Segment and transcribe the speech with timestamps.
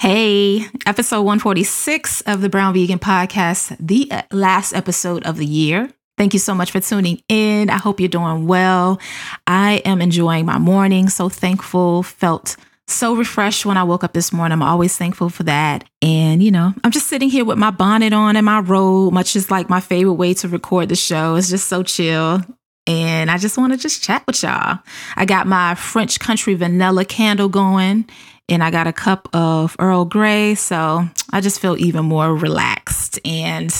[0.00, 5.90] Hey, episode 146 of the Brown Vegan Podcast, the uh, last episode of the year.
[6.16, 7.68] Thank you so much for tuning in.
[7.68, 9.00] I hope you're doing well.
[9.48, 11.08] I am enjoying my morning.
[11.08, 12.54] So thankful, felt
[12.86, 14.52] so refreshed when I woke up this morning.
[14.52, 15.82] I'm always thankful for that.
[16.00, 19.34] And, you know, I'm just sitting here with my bonnet on and my robe, much
[19.34, 21.34] as like my favorite way to record the show.
[21.34, 22.40] It's just so chill.
[22.86, 24.78] And I just want to just chat with y'all.
[25.16, 28.08] I got my French country vanilla candle going
[28.48, 30.54] and I got a cup of Earl Grey.
[30.54, 33.72] So I just feel even more relaxed and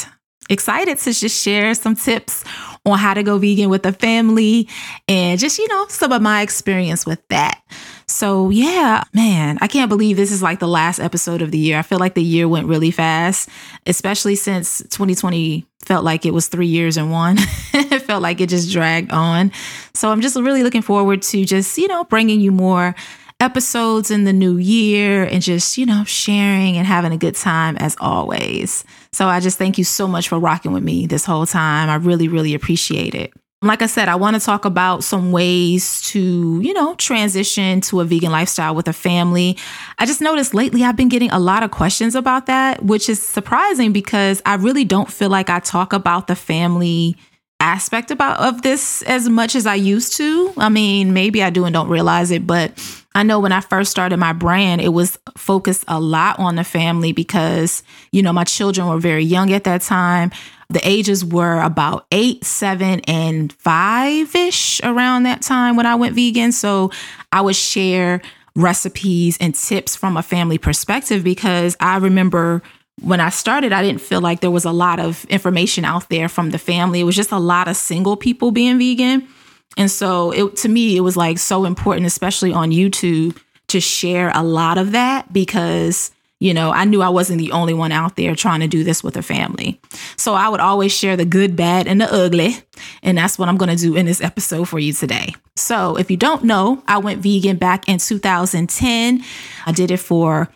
[0.51, 2.45] excited to just share some tips
[2.87, 4.69] on how to go vegan with the family
[5.07, 7.61] and just, you know, some of my experience with that.
[8.07, 11.79] So, yeah, man, I can't believe this is like the last episode of the year.
[11.79, 13.51] I feel like the year went really fast,
[13.87, 17.37] especially since 2020 felt like it was three years in one.
[17.75, 19.53] it felt like it just dragged on.
[19.93, 22.95] So, I'm just really looking forward to just, you know, bringing you more
[23.41, 27.77] episodes in the new year and just, you know, sharing and having a good time
[27.77, 28.85] as always.
[29.13, 31.89] So I just thank you so much for rocking with me this whole time.
[31.89, 33.33] I really, really appreciate it.
[33.61, 38.01] Like I said, I want to talk about some ways to, you know, transition to
[38.01, 39.57] a vegan lifestyle with a family.
[39.99, 43.21] I just noticed lately I've been getting a lot of questions about that, which is
[43.21, 47.17] surprising because I really don't feel like I talk about the family
[47.61, 50.53] aspect about of this as much as I used to.
[50.57, 52.73] I mean, maybe I do and don't realize it, but
[53.15, 56.65] I know when I first started my brand, it was focused a lot on the
[56.65, 60.31] family because, you know, my children were very young at that time.
[60.71, 66.15] The ages were about eight, seven, and five ish around that time when I went
[66.15, 66.53] vegan.
[66.53, 66.93] So
[67.33, 68.21] I would share
[68.55, 72.63] recipes and tips from a family perspective because I remember
[73.01, 76.29] when I started, I didn't feel like there was a lot of information out there
[76.29, 77.01] from the family.
[77.01, 79.29] It was just a lot of single people being vegan.
[79.77, 83.39] And so it to me it was like so important especially on YouTube
[83.69, 86.11] to share a lot of that because
[86.41, 89.03] you know, I knew I wasn't the only one out there trying to do this
[89.03, 89.81] with a family.
[90.17, 92.57] So I would always share the good, bad, and the ugly.
[93.03, 95.35] And that's what I'm going to do in this episode for you today.
[95.57, 99.25] So if you don't know, I went vegan back in 2010.
[99.67, 100.49] I did it for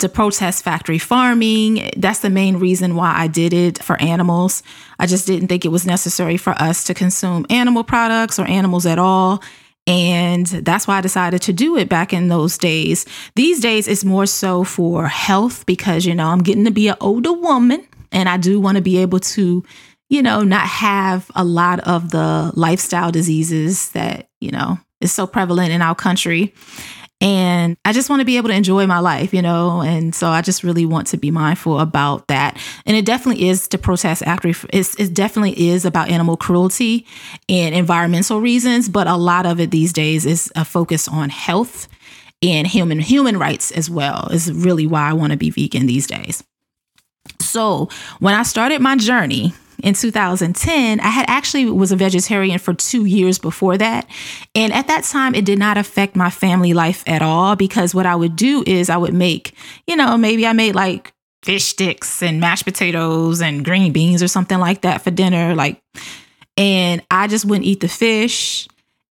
[0.00, 1.90] to protest factory farming.
[1.96, 4.62] That's the main reason why I did it for animals.
[4.98, 8.86] I just didn't think it was necessary for us to consume animal products or animals
[8.86, 9.42] at all.
[9.86, 13.06] And that's why I decided to do it back in those days.
[13.36, 16.96] These days, it's more so for health because, you know, I'm getting to be an
[17.00, 19.64] older woman and I do want to be able to,
[20.10, 25.26] you know, not have a lot of the lifestyle diseases that, you know, is so
[25.26, 26.52] prevalent in our country.
[27.20, 29.82] And I just want to be able to enjoy my life, you know?
[29.82, 32.56] And so I just really want to be mindful about that.
[32.86, 34.64] And it definitely is to protest active.
[34.72, 37.06] it definitely is about animal cruelty
[37.48, 41.88] and environmental reasons, but a lot of it these days is a focus on health
[42.40, 46.06] and human human rights as well is really why I want to be vegan these
[46.06, 46.44] days.
[47.40, 47.88] So
[48.20, 53.04] when I started my journey, in 2010, I had actually was a vegetarian for 2
[53.04, 54.06] years before that.
[54.54, 58.06] And at that time it did not affect my family life at all because what
[58.06, 59.54] I would do is I would make,
[59.86, 61.12] you know, maybe I made like
[61.42, 65.80] fish sticks and mashed potatoes and green beans or something like that for dinner like
[66.56, 68.66] and I just wouldn't eat the fish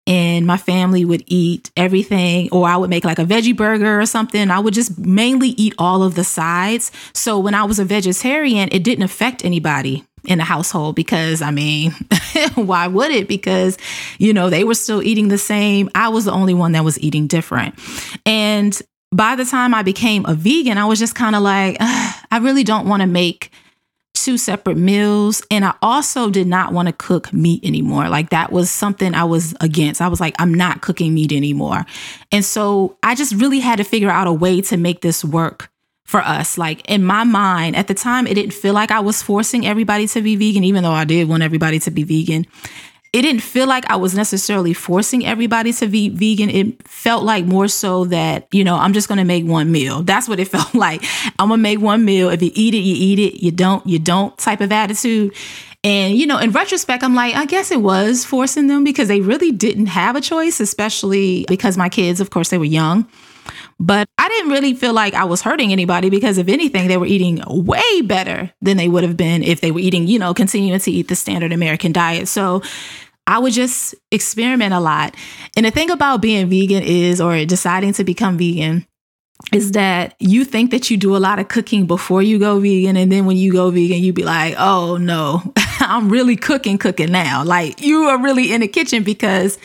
[0.06, 4.06] and my family would eat everything or I would make like a veggie burger or
[4.06, 4.50] something.
[4.50, 6.92] I would just mainly eat all of the sides.
[7.12, 11.50] So when I was a vegetarian, it didn't affect anybody in the household because I
[11.50, 11.92] mean,
[12.54, 13.28] why would it?
[13.28, 13.78] Because,
[14.18, 15.90] you know, they were still eating the same.
[15.94, 17.74] I was the only one that was eating different.
[18.24, 18.80] And
[19.12, 22.64] by the time I became a vegan, I was just kind of like, I really
[22.64, 23.50] don't want to make
[24.14, 25.42] two separate meals.
[25.50, 28.08] And I also did not want to cook meat anymore.
[28.08, 30.00] Like that was something I was against.
[30.00, 31.84] I was like, I'm not cooking meat anymore.
[32.32, 35.70] And so I just really had to figure out a way to make this work
[36.06, 36.56] for us.
[36.56, 40.06] Like in my mind, at the time, it didn't feel like I was forcing everybody
[40.08, 42.46] to be vegan, even though I did want everybody to be vegan.
[43.12, 46.50] It didn't feel like I was necessarily forcing everybody to be vegan.
[46.50, 50.02] It felt like more so that, you know, I'm just going to make one meal.
[50.02, 51.02] That's what it felt like.
[51.38, 52.28] I'm going to make one meal.
[52.28, 53.42] If you eat it, you eat it.
[53.42, 55.34] You don't, you don't type of attitude.
[55.82, 59.20] And, you know, in retrospect, I'm like, I guess it was forcing them because they
[59.20, 63.08] really didn't have a choice, especially because my kids, of course, they were young.
[63.78, 67.06] But I didn't really feel like I was hurting anybody because, if anything, they were
[67.06, 70.80] eating way better than they would have been if they were eating, you know, continuing
[70.80, 72.26] to eat the standard American diet.
[72.28, 72.62] So
[73.26, 75.14] I would just experiment a lot.
[75.56, 78.86] And the thing about being vegan is, or deciding to become vegan,
[79.52, 82.96] is that you think that you do a lot of cooking before you go vegan.
[82.96, 85.42] And then when you go vegan, you'd be like, oh no,
[85.80, 87.44] I'm really cooking, cooking now.
[87.44, 89.58] Like you are really in the kitchen because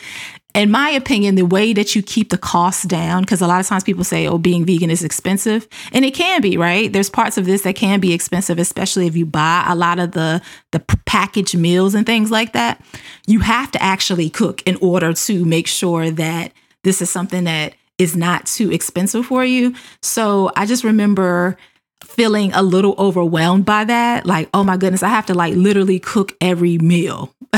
[0.54, 3.66] in my opinion, the way that you keep the costs down, because a lot of
[3.66, 5.66] times people say, oh, being vegan is expensive.
[5.92, 6.92] And it can be, right?
[6.92, 10.12] There's parts of this that can be expensive, especially if you buy a lot of
[10.12, 12.84] the, the packaged meals and things like that.
[13.26, 16.52] You have to actually cook in order to make sure that
[16.84, 19.74] this is something that is not too expensive for you.
[20.02, 21.56] So I just remember
[22.04, 24.26] feeling a little overwhelmed by that.
[24.26, 27.32] Like, oh my goodness, I have to like literally cook every meal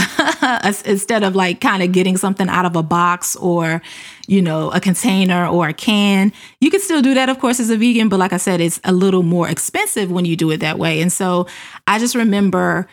[0.85, 3.83] instead of like kind of getting something out of a box or,
[4.27, 6.33] you know, a container or a can.
[6.61, 8.81] You can still do that, of course, as a vegan, but like I said, it's
[8.85, 11.01] a little more expensive when you do it that way.
[11.01, 11.47] And so
[11.87, 12.89] I just remember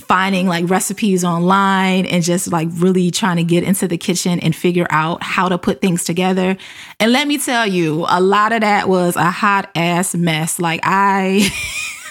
[0.00, 4.56] finding like recipes online and just like really trying to get into the kitchen and
[4.56, 6.56] figure out how to put things together.
[6.98, 10.58] And let me tell you, a lot of that was a hot ass mess.
[10.58, 11.50] Like I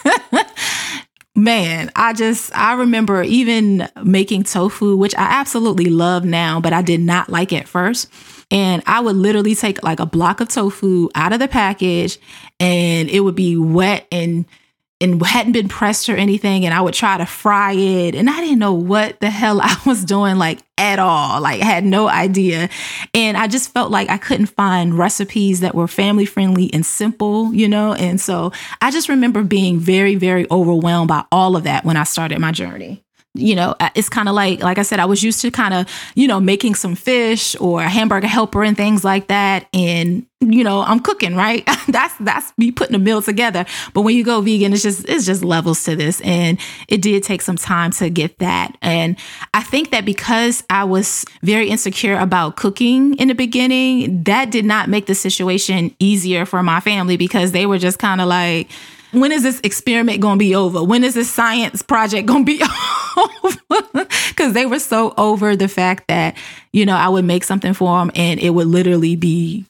[1.42, 6.82] man, I just I remember even making tofu, which I absolutely love now, but I
[6.84, 8.10] did not like at first.
[8.52, 12.20] And I would literally take like a block of tofu out of the package
[12.60, 14.46] and it would be wet and
[15.02, 18.40] and hadn't been pressed or anything and I would try to fry it and I
[18.42, 22.70] didn't know what the hell I was doing like at all like had no idea.
[23.14, 27.54] And I just felt like I couldn't find recipes that were family friendly and simple
[27.54, 27.94] you know?
[27.94, 28.52] And so
[28.82, 32.52] I just remember being very very overwhelmed by all of that when I started my
[32.52, 33.04] journey
[33.34, 35.74] you know uh, it's kind of like like i said i was used to kind
[35.74, 39.68] of you know making some fish or a hamburger helper and things like that.
[39.74, 41.68] And you know i'm cooking right?
[41.88, 43.66] That's that's me putting a meal together.
[43.94, 46.20] But when you go vegan it's just it's just levels to this.
[46.22, 48.78] And it did take some time to get that.
[48.82, 49.18] And
[49.54, 54.66] i think that because i was very insecure about cooking in the beginning that did
[54.66, 58.70] not make the situation easier for my family because they were just kind of like
[59.12, 60.84] when is this experiment going to be over?
[60.84, 62.64] When is this science project going to be
[63.44, 64.08] over?
[64.30, 66.36] Because they were so over the fact that,
[66.72, 69.66] you know, I would make something for them and it would literally be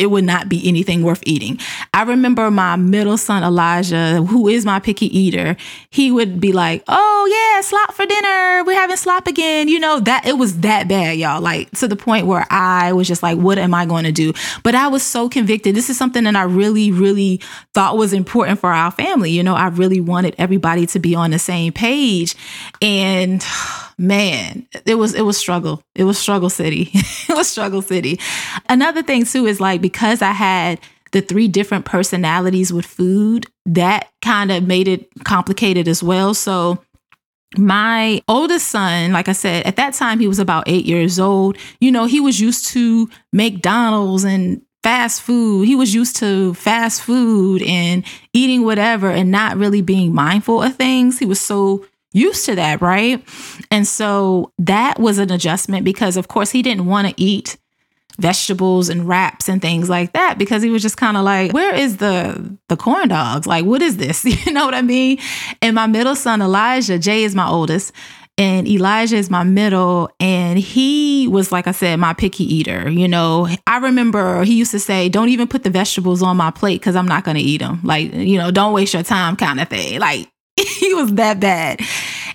[0.00, 1.58] it would not be anything worth eating.
[1.92, 5.56] I remember my middle son Elijah, who is my picky eater,
[5.90, 8.64] he would be like, "Oh yeah, slop for dinner.
[8.64, 11.42] We're having slop again." You know, that it was that bad, y'all.
[11.42, 14.32] Like to the point where I was just like, "What am I going to do?"
[14.62, 15.74] But I was so convicted.
[15.74, 17.40] This is something that I really really
[17.74, 19.30] thought was important for our family.
[19.30, 22.34] You know, I really wanted everybody to be on the same page.
[22.80, 23.44] And
[24.00, 25.82] man, it was it was struggle.
[25.94, 26.90] It was struggle city.
[26.94, 28.18] it was struggle city.
[28.68, 30.80] Another thing too is like because I had
[31.12, 36.34] the three different personalities with food, that kind of made it complicated as well.
[36.34, 36.82] So
[37.58, 41.58] my oldest son, like I said, at that time he was about eight years old.
[41.80, 45.66] You know, he was used to McDonald's and fast food.
[45.66, 50.76] He was used to fast food and eating whatever and not really being mindful of
[50.76, 51.18] things.
[51.18, 53.24] He was so used to that, right?
[53.70, 57.56] And so that was an adjustment because, of course, he didn't want to eat
[58.18, 61.74] vegetables and wraps and things like that because he was just kind of like where
[61.74, 65.16] is the the corn dogs like what is this you know what i mean
[65.62, 67.92] and my middle son elijah jay is my oldest
[68.40, 70.08] and Elijah is my middle.
[70.18, 72.88] And he was, like I said, my picky eater.
[72.88, 76.50] You know, I remember he used to say, Don't even put the vegetables on my
[76.50, 77.80] plate because I'm not going to eat them.
[77.84, 80.00] Like, you know, don't waste your time, kind of thing.
[80.00, 80.30] Like,
[80.66, 81.80] he was that bad.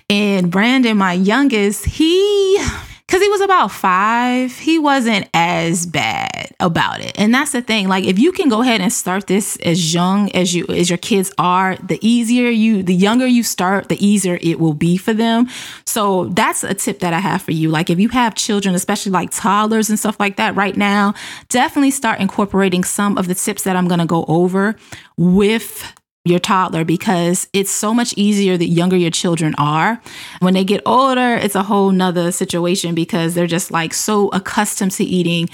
[0.08, 2.58] And Brandon, my youngest, he
[3.06, 7.12] because he was about five, he wasn't as bad about it.
[7.16, 7.86] And that's the thing.
[7.86, 10.98] Like, if you can go ahead and start this as young as you as your
[10.98, 15.14] kids are, the easier you, the younger you start, the easier it will be for
[15.14, 15.48] them.
[15.84, 17.68] So that's a tip that I have for you.
[17.68, 21.14] Like, if you have children, especially like toddlers and stuff like that right now,
[21.48, 24.74] definitely start incorporating some of the tips that I'm gonna go over
[25.16, 25.94] with
[26.26, 30.00] your toddler because it's so much easier the younger your children are.
[30.40, 34.92] When they get older, it's a whole nother situation because they're just like so accustomed
[34.92, 35.48] to eating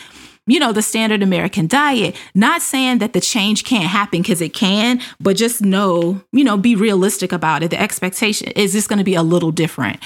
[0.47, 2.17] you know, the standard American diet.
[2.35, 6.57] Not saying that the change can't happen because it can, but just know, you know,
[6.57, 7.71] be realistic about it.
[7.71, 10.01] The expectation is this going to be a little different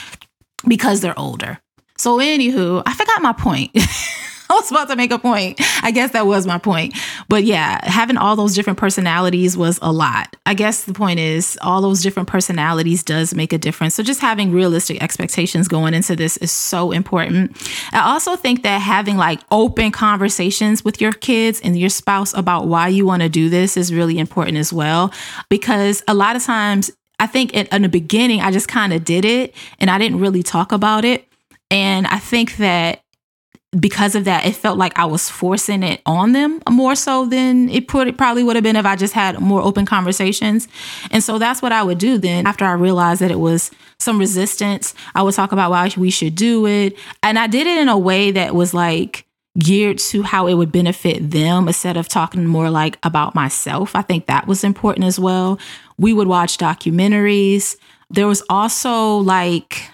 [0.69, 1.59] because they're older.
[1.97, 3.75] So, anywho, I forgot my point.
[4.51, 5.61] I was about to make a point.
[5.83, 6.95] I guess that was my point.
[7.29, 10.37] But yeah, having all those different personalities was a lot.
[10.47, 13.95] I guess the point is all those different personalities does make a difference.
[13.95, 17.57] So just having realistic expectations going into this is so important.
[17.93, 22.67] I also think that having like open conversations with your kids and your spouse about
[22.67, 25.13] why you want to do this is really important as well
[25.49, 29.05] because a lot of times I think in, in the beginning I just kind of
[29.05, 31.27] did it and I didn't really talk about it.
[31.71, 33.03] And I think that
[33.79, 37.69] because of that, it felt like I was forcing it on them more so than
[37.69, 40.69] it, probably would have been if I just had more open conversations.
[41.11, 44.19] And so that's what I would do then after I realized that it was some
[44.19, 44.95] resistance.
[45.15, 46.97] I would talk about why we should do it.
[47.23, 49.27] And I did it in a way that was like
[49.59, 53.95] geared to how it would benefit them instead of talking more like about myself.
[53.97, 55.59] I think that was important as well.
[55.99, 57.77] We would watch documentaries.
[58.11, 59.91] There was also like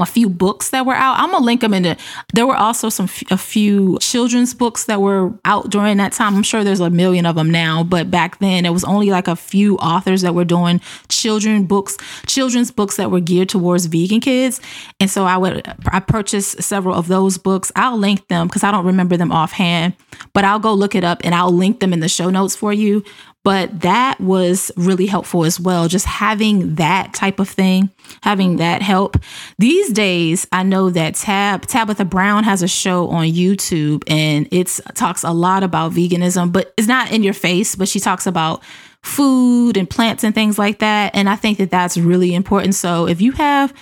[0.00, 1.18] a few books that were out.
[1.18, 1.96] I'm gonna link them in the.
[2.34, 6.34] There were also some a few children's books that were out during that time.
[6.36, 9.28] I'm sure there's a million of them now, but back then it was only like
[9.28, 14.20] a few authors that were doing children books, children's books that were geared towards vegan
[14.20, 14.60] kids.
[14.98, 17.72] And so I would I purchased several of those books.
[17.76, 19.94] I'll link them because I don't remember them offhand,
[20.32, 22.72] but I'll go look it up and I'll link them in the show notes for
[22.72, 23.04] you.
[23.42, 25.88] But that was really helpful as well.
[25.88, 27.90] Just having that type of thing,
[28.22, 29.16] having that help.
[29.58, 34.78] These days, I know that Tab Tabitha Brown has a show on YouTube and it
[34.94, 38.62] talks a lot about veganism, but it's not in your face, but she talks about
[39.02, 41.14] food and plants and things like that.
[41.14, 42.74] And I think that that's really important.
[42.74, 43.72] So if you have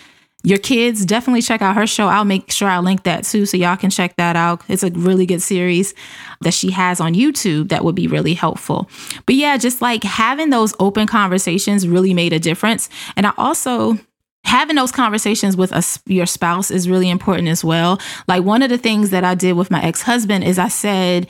[0.44, 2.06] your kids, definitely check out her show.
[2.06, 4.62] I'll make sure I link that too so y'all can check that out.
[4.68, 5.94] It's a really good series
[6.42, 8.88] that she has on YouTube that would be really helpful.
[9.26, 12.88] But yeah, just like having those open conversations really made a difference.
[13.16, 13.98] And I also
[14.44, 18.00] having those conversations with a, your spouse is really important as well.
[18.28, 21.28] Like one of the things that I did with my ex-husband is I said,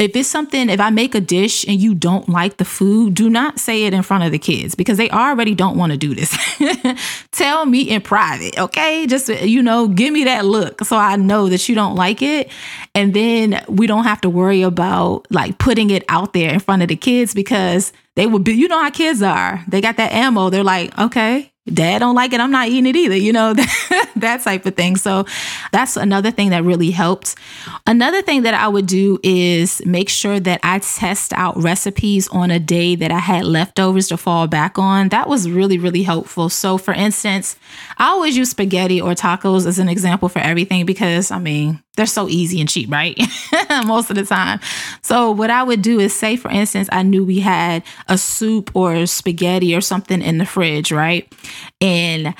[0.00, 3.28] if it's something, if I make a dish and you don't like the food, do
[3.28, 6.14] not say it in front of the kids because they already don't want to do
[6.14, 6.36] this.
[7.32, 9.06] Tell me in private, okay?
[9.06, 12.50] Just, you know, give me that look so I know that you don't like it.
[12.94, 16.82] And then we don't have to worry about like putting it out there in front
[16.82, 19.62] of the kids because they would be, you know how kids are.
[19.68, 20.50] They got that ammo.
[20.50, 23.54] They're like, okay, dad don't like it i'm not eating it either you know
[24.20, 24.96] that type of thing.
[24.96, 25.24] So
[25.72, 27.34] that's another thing that really helped.
[27.86, 32.50] Another thing that i would do is make sure that i test out recipes on
[32.50, 35.08] a day that i had leftovers to fall back on.
[35.08, 36.48] That was really really helpful.
[36.48, 37.56] So for instance
[37.98, 42.06] i always use spaghetti or tacos as an example for everything because i mean they're
[42.06, 43.14] so easy and cheap, right?
[43.86, 44.58] Most of the time.
[45.02, 48.70] So, what I would do is say, for instance, I knew we had a soup
[48.74, 51.30] or spaghetti or something in the fridge, right?
[51.78, 52.34] And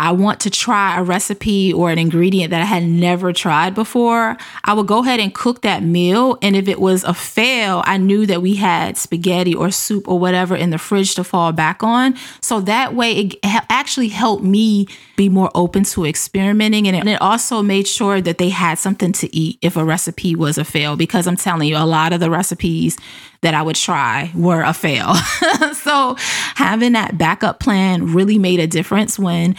[0.00, 4.38] I want to try a recipe or an ingredient that I had never tried before,
[4.64, 6.38] I would go ahead and cook that meal.
[6.40, 10.18] And if it was a fail, I knew that we had spaghetti or soup or
[10.18, 12.16] whatever in the fridge to fall back on.
[12.40, 16.88] So that way, it actually helped me be more open to experimenting.
[16.88, 20.56] And it also made sure that they had something to eat if a recipe was
[20.56, 22.96] a fail, because I'm telling you, a lot of the recipes
[23.42, 25.14] that I would try were a fail.
[25.74, 26.16] so
[26.54, 29.56] having that backup plan really made a difference when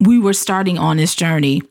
[0.00, 1.62] we were starting on this journey.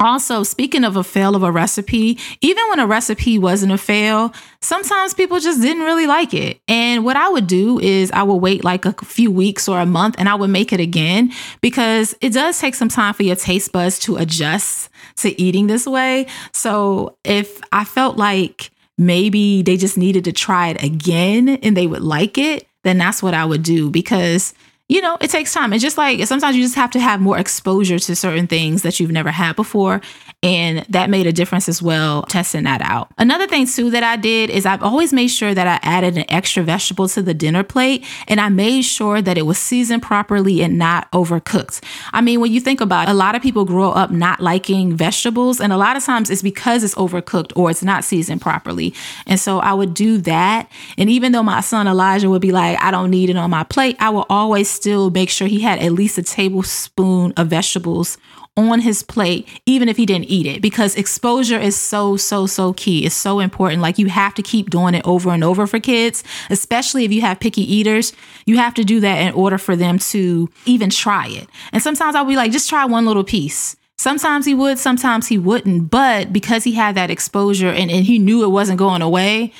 [0.00, 4.32] Also, speaking of a fail of a recipe, even when a recipe wasn't a fail,
[4.60, 6.60] sometimes people just didn't really like it.
[6.68, 9.86] And what I would do is I would wait like a few weeks or a
[9.86, 13.34] month and I would make it again because it does take some time for your
[13.34, 16.26] taste buds to adjust to eating this way.
[16.52, 21.88] So if I felt like maybe they just needed to try it again and they
[21.88, 24.54] would like it, then that's what I would do because
[24.88, 25.74] you know, it takes time.
[25.74, 28.98] It's just like sometimes you just have to have more exposure to certain things that
[28.98, 30.00] you've never had before.
[30.42, 33.10] And that made a difference as well, testing that out.
[33.18, 36.24] Another thing, too, that I did is I've always made sure that I added an
[36.28, 40.62] extra vegetable to the dinner plate and I made sure that it was seasoned properly
[40.62, 41.82] and not overcooked.
[42.12, 44.96] I mean, when you think about it, a lot of people grow up not liking
[44.96, 48.94] vegetables, and a lot of times it's because it's overcooked or it's not seasoned properly.
[49.26, 50.70] And so I would do that.
[50.96, 53.64] And even though my son Elijah would be like, I don't need it on my
[53.64, 58.16] plate, I will always still make sure he had at least a tablespoon of vegetables
[58.56, 62.72] on his plate, even if he didn't eat it, because exposure is so, so, so
[62.72, 63.06] key.
[63.06, 63.82] It's so important.
[63.82, 67.20] Like you have to keep doing it over and over for kids, especially if you
[67.20, 68.12] have picky eaters.
[68.46, 71.48] You have to do that in order for them to even try it.
[71.72, 73.76] And sometimes I'll be like, just try one little piece.
[73.96, 75.90] Sometimes he would, sometimes he wouldn't.
[75.90, 79.52] But because he had that exposure and, and he knew it wasn't going away,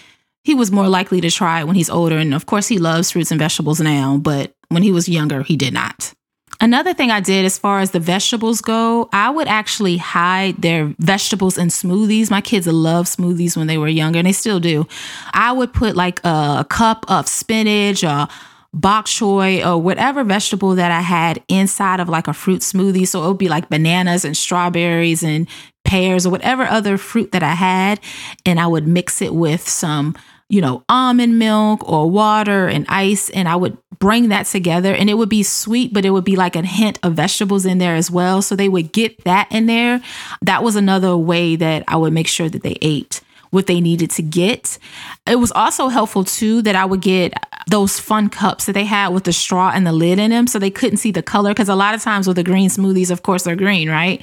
[0.43, 2.17] he was more likely to try it when he's older.
[2.17, 5.57] And of course, he loves fruits and vegetables now, but when he was younger, he
[5.57, 6.15] did not.
[6.61, 10.93] Another thing I did as far as the vegetables go, I would actually hide their
[10.99, 12.33] vegetables in smoothies.
[12.33, 14.87] My kids love smoothies when they were younger, and they still do.
[15.33, 18.27] I would put like a cup of spinach or
[18.75, 23.07] bok choy or whatever vegetable that I had inside of like a fruit smoothie.
[23.07, 25.47] So it would be like bananas and strawberries and
[25.85, 28.01] pears or whatever other fruit that I had.
[28.45, 30.17] And I would mix it with some
[30.49, 33.31] you know, almond milk or water and ice.
[33.31, 36.37] And I would bring that together and it would be sweet, but it would be
[36.37, 38.43] like a hint of vegetables in there as well.
[38.43, 40.01] So they would get that in there.
[40.43, 44.11] That was another way that I would make sure that they ate what they needed
[44.13, 44.79] to get.
[45.27, 47.33] It was also helpful too that I would get
[47.69, 50.59] those fun cups that they had with the straw and the lid in them so
[50.59, 53.23] they couldn't see the color because a lot of times with the green smoothies of
[53.23, 54.23] course they're green right?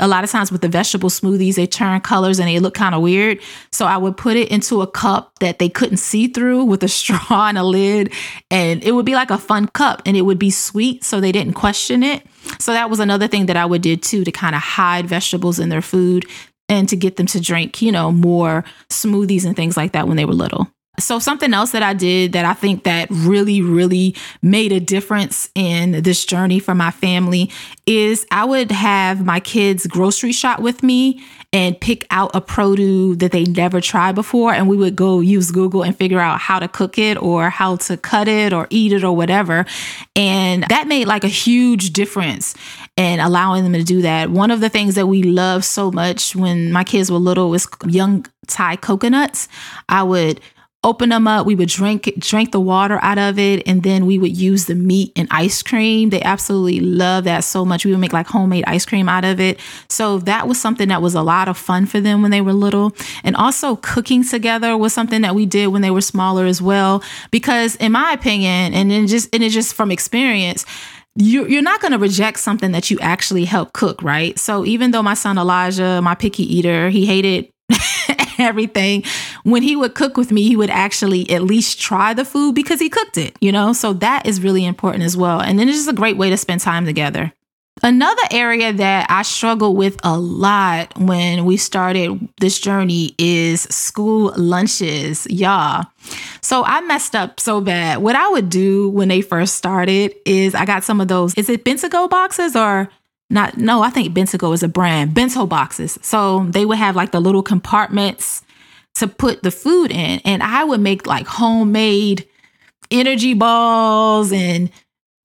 [0.00, 2.94] A lot of times with the vegetable smoothies they turn colors and they look kind
[2.94, 3.40] of weird.
[3.70, 6.88] So i would put it into a cup that they couldn't see through with a
[7.00, 8.12] straw and a lid
[8.50, 11.32] and it would be like a fun cup and it would be sweet so they
[11.32, 12.26] didn't question it.
[12.58, 15.58] So that was another thing that i would do too to kind of hide vegetables
[15.58, 16.26] in their food
[16.70, 20.16] and to get them to drink, you know, more smoothies and things like that when
[20.16, 20.68] they were little.
[20.98, 25.48] So something else that I did that I think that really really made a difference
[25.54, 27.50] in this journey for my family
[27.86, 33.16] is I would have my kids grocery shop with me and pick out a produce
[33.18, 36.58] that they never tried before and we would go use Google and figure out how
[36.58, 39.64] to cook it or how to cut it or eat it or whatever.
[40.14, 42.54] And that made like a huge difference
[42.96, 44.30] in allowing them to do that.
[44.30, 47.66] One of the things that we love so much when my kids were little was
[47.86, 49.48] young Thai coconuts.
[49.88, 50.40] I would
[50.82, 51.44] open them up.
[51.46, 54.74] We would drink drink the water out of it and then we would use the
[54.74, 56.08] meat and ice cream.
[56.08, 57.84] They absolutely love that so much.
[57.84, 59.60] We would make like homemade ice cream out of it.
[59.90, 62.54] So that was something that was a lot of fun for them when they were
[62.54, 62.96] little.
[63.24, 67.02] And also cooking together was something that we did when they were smaller as well.
[67.30, 70.64] Because in my opinion and just and it just from experience
[71.16, 74.38] you're not going to reject something that you actually help cook, right?
[74.38, 77.50] So even though my son Elijah, my picky eater, he hated
[78.38, 79.04] everything.
[79.44, 82.80] When he would cook with me, he would actually at least try the food because
[82.80, 83.72] he cooked it, you know?
[83.72, 85.40] So that is really important as well.
[85.40, 87.32] And then it's just a great way to spend time together.
[87.82, 94.34] Another area that I struggled with a lot when we started this journey is school
[94.36, 95.86] lunches, y'all.
[96.42, 97.98] So I messed up so bad.
[98.02, 101.48] What I would do when they first started is I got some of those, is
[101.48, 102.90] it Bento boxes or
[103.30, 105.98] not no, I think Bento is a brand, bento boxes.
[106.02, 108.42] So they would have like the little compartments
[108.96, 110.20] to put the food in.
[110.24, 112.26] And I would make like homemade
[112.90, 114.70] energy balls and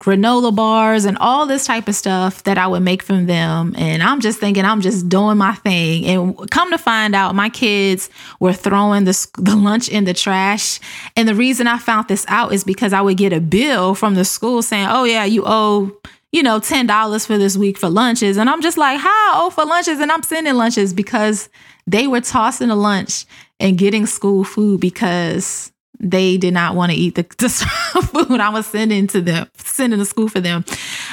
[0.01, 3.73] granola bars and all this type of stuff that I would make from them.
[3.77, 6.05] And I'm just thinking I'm just doing my thing.
[6.05, 8.09] And come to find out, my kids
[8.39, 10.79] were throwing the, the lunch in the trash.
[11.15, 14.13] And the reason I found this out is because I would get a bill from
[14.15, 15.91] the school saying, oh, yeah, you owe
[16.35, 18.35] you know, $10 for this week for lunches.
[18.35, 19.31] And I'm just like, how?
[19.35, 20.01] Oh, for lunches.
[20.01, 21.47] And I'm sending lunches because
[21.87, 23.25] they were tossing a lunch
[23.61, 28.49] and getting school food because they did not want to eat the, the food I
[28.49, 30.65] was sending to them, sending to school for them.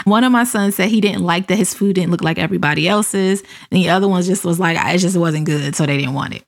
[0.07, 2.88] One of my sons said he didn't like that his food didn't look like everybody
[2.88, 3.44] else's.
[3.70, 5.77] And the other one just was like, it just wasn't good.
[5.77, 6.42] So they didn't want it.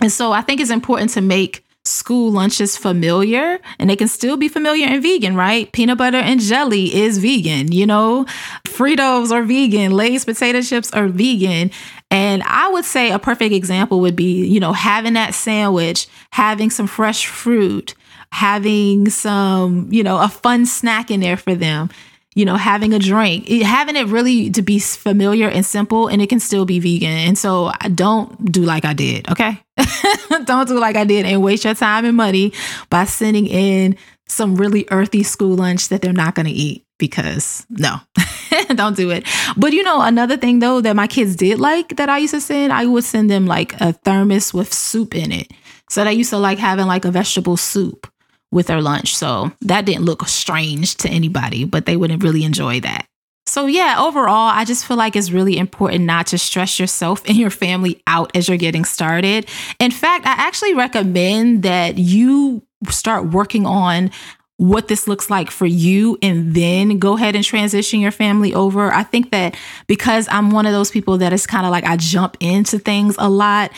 [0.00, 4.36] And so I think it's important to make school lunches familiar and they can still
[4.36, 5.70] be familiar and vegan, right?
[5.72, 8.24] Peanut butter and jelly is vegan, you know,
[8.64, 11.70] Fritos are vegan, Lay's potato chips are vegan.
[12.10, 16.70] And I would say a perfect example would be, you know, having that sandwich, having
[16.70, 17.94] some fresh fruit,
[18.32, 21.90] having some, you know, a fun snack in there for them
[22.34, 26.28] you know, having a drink, having it really to be familiar and simple, and it
[26.28, 27.10] can still be vegan.
[27.10, 29.60] And so don't do like I did, okay?
[30.44, 32.52] don't do like I did and waste your time and money
[32.88, 33.96] by sending in
[34.28, 37.96] some really earthy school lunch that they're not going to eat because no,
[38.74, 39.26] don't do it.
[39.56, 42.40] But you know, another thing though that my kids did like that I used to
[42.40, 45.50] send, I would send them like a thermos with soup in it.
[45.90, 48.06] So they used to like having like a vegetable soup
[48.52, 49.16] with their lunch.
[49.16, 53.06] So that didn't look strange to anybody, but they wouldn't really enjoy that.
[53.46, 57.36] So, yeah, overall, I just feel like it's really important not to stress yourself and
[57.36, 59.48] your family out as you're getting started.
[59.80, 64.10] In fact, I actually recommend that you start working on
[64.58, 68.92] what this looks like for you and then go ahead and transition your family over.
[68.92, 69.56] I think that
[69.88, 73.16] because I'm one of those people that is kind of like I jump into things
[73.18, 73.72] a lot,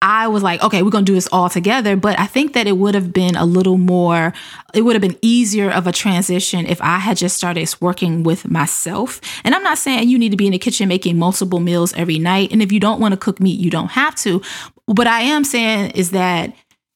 [0.00, 1.96] I was like, okay, we're going to do this all together.
[1.96, 4.32] But I think that it would have been a little more,
[4.72, 8.48] it would have been easier of a transition if I had just started working with
[8.48, 9.20] myself.
[9.42, 12.18] And I'm not saying you need to be in the kitchen making multiple meals every
[12.18, 12.52] night.
[12.52, 14.40] And if you don't want to cook meat, you don't have to.
[14.86, 16.54] What I am saying is that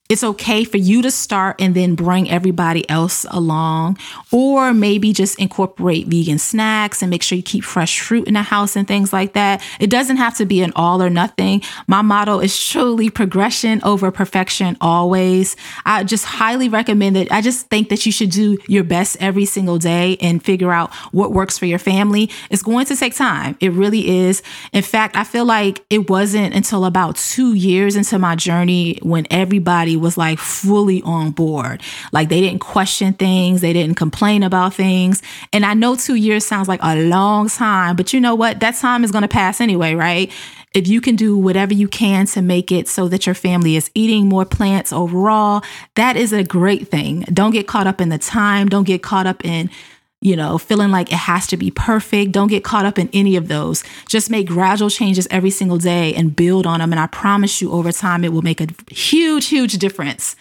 [0.08, 3.96] it's okay for you to start and then bring everybody else along,
[4.30, 8.42] or maybe just incorporate vegan snacks and make sure you keep fresh fruit in the
[8.42, 9.62] house and things like that.
[9.80, 11.62] It doesn't have to be an all or nothing.
[11.86, 15.56] My motto is truly progression over perfection always.
[15.86, 17.32] I just highly recommend it.
[17.32, 20.92] I just think that you should do your best every single day and figure out
[21.12, 22.28] what works for your family.
[22.50, 23.56] It's going to take time.
[23.60, 24.42] It really is.
[24.74, 29.26] In fact, I feel like it wasn't until about two years into my journey when
[29.30, 31.82] everybody everybody was like fully on board.
[32.12, 35.22] Like they didn't question things, they didn't complain about things.
[35.52, 38.60] And I know two years sounds like a long time, but you know what?
[38.60, 40.30] That time is going to pass anyway, right?
[40.74, 43.90] If you can do whatever you can to make it so that your family is
[43.94, 45.62] eating more plants overall,
[45.96, 47.24] that is a great thing.
[47.32, 48.68] Don't get caught up in the time.
[48.68, 49.70] Don't get caught up in
[50.22, 52.32] you know, feeling like it has to be perfect.
[52.32, 53.82] Don't get caught up in any of those.
[54.08, 56.92] Just make gradual changes every single day and build on them.
[56.92, 60.36] And I promise you, over time, it will make a huge, huge difference.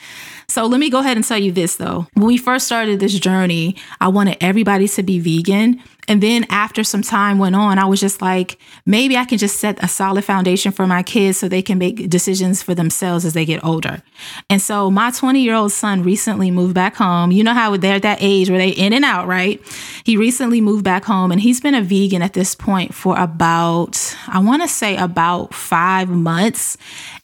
[0.48, 2.08] So let me go ahead and tell you this though.
[2.14, 5.82] When we first started this journey, I wanted everybody to be vegan.
[6.08, 9.58] And then after some time went on, I was just like, maybe I can just
[9.58, 13.34] set a solid foundation for my kids so they can make decisions for themselves as
[13.34, 14.02] they get older.
[14.50, 17.32] And so my 20 year old son recently moved back home.
[17.32, 19.62] You know how they're at that age where they in and out, right?
[20.04, 24.16] He recently moved back home and he's been a vegan at this point for about,
[24.28, 26.78] I want to say about five months.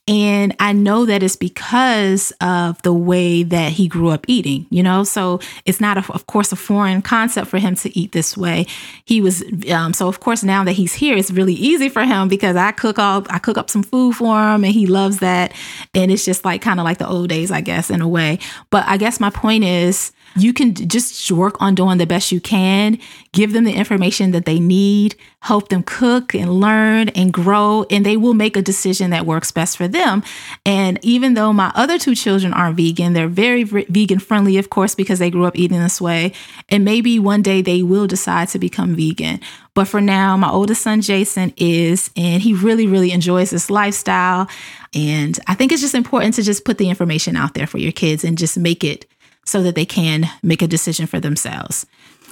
[0.10, 4.82] And I know that it's because of the way that he grew up eating, you
[4.82, 5.04] know?
[5.04, 8.67] So it's not, a, of course, a foreign concept for him to eat this way.
[9.06, 12.28] He was, um, so of course, now that he's here, it's really easy for him
[12.28, 15.54] because I cook all, I cook up some food for him and he loves that.
[15.94, 18.40] And it's just like kind of like the old days, I guess, in a way.
[18.70, 22.40] But I guess my point is, you can just work on doing the best you
[22.40, 23.00] can,
[23.32, 28.06] give them the information that they need, help them cook and learn and grow, and
[28.06, 30.24] they will make a decision that works best for them.
[30.66, 34.96] And even though my other two children aren't vegan, they're very vegan friendly, of course,
[34.96, 36.34] because they grew up eating this way.
[36.70, 39.40] And maybe one day they will decide to become vegan.
[39.74, 44.50] But for now, my oldest son, Jason, is, and he really, really enjoys this lifestyle.
[44.96, 47.92] And I think it's just important to just put the information out there for your
[47.92, 49.06] kids and just make it
[49.48, 51.86] so that they can make a decision for themselves.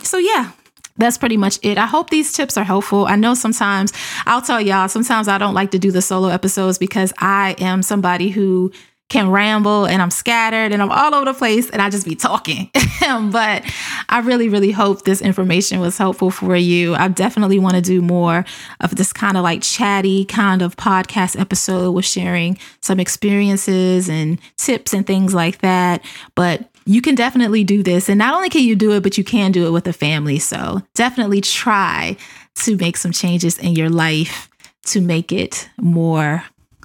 [0.04, 0.52] So, yeah,
[0.98, 1.78] that's pretty much it.
[1.78, 3.06] I hope these tips are helpful.
[3.06, 3.94] I know sometimes
[4.26, 7.82] I'll tell y'all, sometimes I don't like to do the solo episodes because I am
[7.82, 8.72] somebody who
[9.08, 12.16] can ramble and I'm scattered and I'm all over the place and I just be
[12.16, 12.72] talking.
[13.02, 13.64] but
[14.10, 16.96] I really, really hope this information was helpful for you.
[16.96, 18.46] I definitely want to do more
[18.80, 24.40] of this kind of like chatty kind of podcast episode with sharing some experiences and
[24.58, 26.04] tips and things like that.
[26.34, 28.10] But you can definitely do this.
[28.10, 30.40] And not only can you do it, but you can do it with a family.
[30.40, 32.18] So definitely try
[32.56, 34.50] to make some changes in your life
[34.84, 36.44] to make it more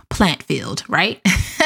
[0.09, 1.21] plant filled, right?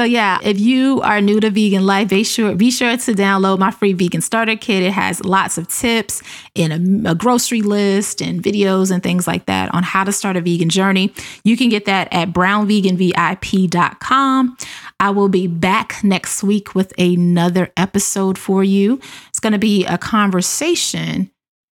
[0.00, 3.58] So yeah, if you are new to vegan life, be sure be sure to download
[3.58, 4.82] my free vegan starter kit.
[4.82, 6.22] It has lots of tips
[6.56, 10.38] and a, a grocery list and videos and things like that on how to start
[10.38, 11.12] a vegan journey.
[11.44, 14.56] You can get that at brownveganvip.com.
[15.00, 19.00] I will be back next week with another episode for you.
[19.28, 21.30] It's going to be a conversation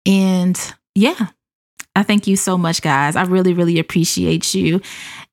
[0.05, 1.29] and yeah,
[1.95, 3.15] I thank you so much, guys.
[3.15, 4.82] I really, really appreciate you.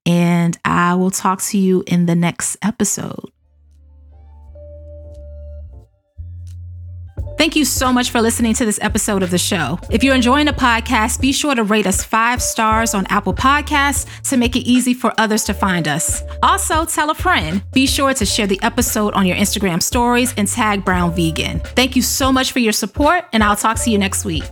[0.04, 3.30] And I will talk to you in the next episode.
[7.36, 9.78] Thank you so much for listening to this episode of the show.
[9.92, 14.06] If you're enjoying the podcast, be sure to rate us five stars on Apple Podcasts
[14.30, 16.24] to make it easy for others to find us.
[16.42, 17.62] Also, tell a friend.
[17.72, 21.60] Be sure to share the episode on your Instagram stories and tag Brown Vegan.
[21.60, 24.42] Thank you so much for your support, and I'll talk to you next week.